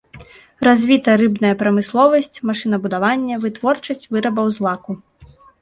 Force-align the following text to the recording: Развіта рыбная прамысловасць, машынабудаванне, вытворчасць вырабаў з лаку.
Развіта 0.67 1.09
рыбная 1.21 1.51
прамысловасць, 1.61 2.31
машынабудаванне, 2.51 3.39
вытворчасць 3.47 4.09
вырабаў 4.17 4.47
з 4.57 4.69
лаку. 4.69 4.91